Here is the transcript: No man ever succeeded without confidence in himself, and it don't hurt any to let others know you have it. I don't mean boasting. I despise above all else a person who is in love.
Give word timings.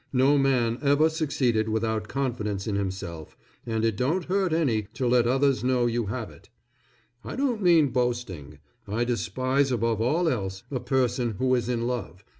No 0.13 0.35
man 0.35 0.79
ever 0.81 1.09
succeeded 1.09 1.69
without 1.69 2.07
confidence 2.07 2.65
in 2.65 2.73
himself, 2.75 3.37
and 3.67 3.85
it 3.85 3.95
don't 3.95 4.25
hurt 4.25 4.51
any 4.51 4.87
to 4.95 5.05
let 5.05 5.27
others 5.27 5.63
know 5.63 5.85
you 5.85 6.07
have 6.07 6.31
it. 6.31 6.49
I 7.23 7.35
don't 7.35 7.61
mean 7.61 7.89
boasting. 7.89 8.57
I 8.87 9.03
despise 9.03 9.71
above 9.71 10.01
all 10.01 10.27
else 10.27 10.63
a 10.71 10.79
person 10.79 11.35
who 11.37 11.53
is 11.53 11.69
in 11.69 11.85
love. 11.85 12.23